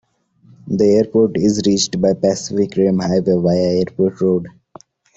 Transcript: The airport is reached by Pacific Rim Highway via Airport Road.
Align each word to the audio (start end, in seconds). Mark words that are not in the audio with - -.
The 0.65 0.85
airport 0.95 1.37
is 1.37 1.61
reached 1.67 2.01
by 2.01 2.13
Pacific 2.13 2.75
Rim 2.75 2.97
Highway 2.97 3.19
via 3.39 3.79
Airport 3.83 4.19
Road. 4.19 4.47